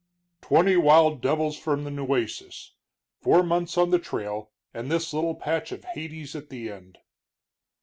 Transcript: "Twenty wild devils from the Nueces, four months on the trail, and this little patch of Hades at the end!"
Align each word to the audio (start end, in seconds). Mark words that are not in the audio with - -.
"Twenty 0.41 0.75
wild 0.77 1.21
devils 1.21 1.55
from 1.59 1.83
the 1.83 1.91
Nueces, 1.91 2.71
four 3.19 3.43
months 3.43 3.77
on 3.77 3.91
the 3.91 3.99
trail, 3.99 4.49
and 4.73 4.89
this 4.89 5.13
little 5.13 5.35
patch 5.35 5.71
of 5.71 5.83
Hades 5.85 6.35
at 6.35 6.49
the 6.49 6.71
end!" 6.71 6.97